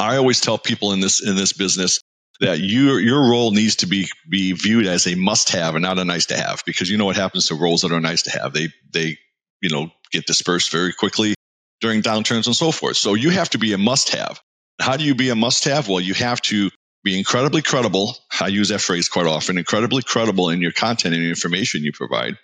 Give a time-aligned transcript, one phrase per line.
[0.00, 2.00] I always tell people in this in this business
[2.40, 5.98] that your your role needs to be be viewed as a must have and not
[5.98, 8.30] a nice to have because you know what happens to roles that are nice to
[8.30, 9.18] have they they
[9.60, 11.34] you know get dispersed very quickly
[11.80, 12.96] during downturns and so forth.
[12.96, 14.40] So you have to be a must have
[14.80, 16.70] how do you be a must have well you have to
[17.04, 18.16] be incredibly credible.
[18.40, 22.36] I use that phrase quite often incredibly credible in your content and information you provide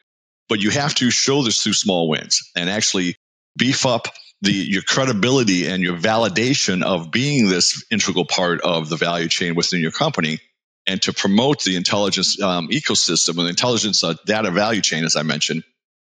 [0.48, 3.16] but you have to show this through small wins and actually
[3.59, 4.09] beef up
[4.46, 9.55] the your credibility and your validation of being this integral part of the value chain
[9.55, 10.38] within your company
[10.86, 15.16] and to promote the intelligence um, ecosystem and the intelligence uh, data value chain as
[15.16, 15.62] i mentioned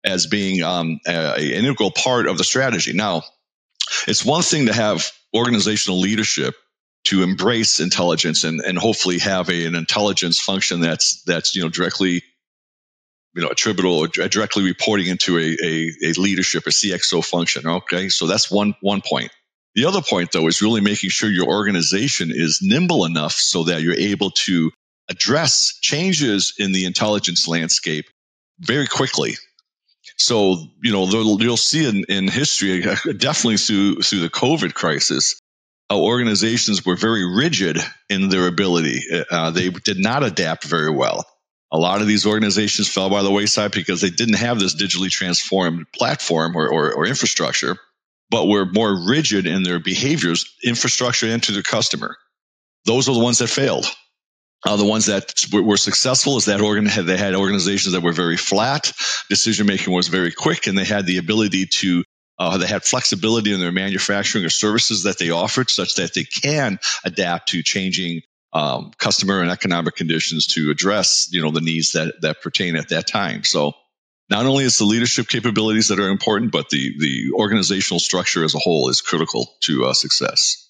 [0.03, 2.93] as being um, an integral part of the strategy.
[2.93, 3.23] Now
[4.07, 6.55] it's one thing to have organizational leadership
[7.05, 11.69] to embrace intelligence and, and hopefully have a, an intelligence function that's that's you know
[11.69, 12.23] directly
[13.33, 17.67] you know, attributable or directly reporting into a, a, a leadership, a CXO function.
[17.67, 18.09] Okay.
[18.09, 19.31] So that's one, one point.
[19.75, 23.81] The other point though is really making sure your organization is nimble enough so that
[23.81, 24.71] you're able to
[25.09, 28.05] address changes in the intelligence landscape
[28.59, 29.35] very quickly.
[30.17, 31.05] So, you know,
[31.39, 32.81] you'll see in, in history,
[33.17, 35.39] definitely through, through the COVID crisis,
[35.89, 37.77] how organizations were very rigid
[38.09, 39.01] in their ability.
[39.29, 41.25] Uh, they did not adapt very well.
[41.71, 45.09] A lot of these organizations fell by the wayside because they didn't have this digitally
[45.09, 47.77] transformed platform or, or, or infrastructure,
[48.29, 52.17] but were more rigid in their behaviors, infrastructure and to their customer.
[52.85, 53.85] Those are the ones that failed.
[54.65, 58.37] Uh, the ones that were successful is that organ they had organizations that were very
[58.37, 58.91] flat,
[59.27, 62.03] decision making was very quick, and they had the ability to
[62.37, 66.23] uh, they had flexibility in their manufacturing or services that they offered, such that they
[66.23, 68.21] can adapt to changing
[68.53, 72.89] um, customer and economic conditions to address you know the needs that that pertain at
[72.89, 73.43] that time.
[73.43, 73.73] So
[74.29, 78.55] not only is the leadership capabilities that are important, but the the organizational structure as
[78.55, 80.69] a whole is critical to uh, success.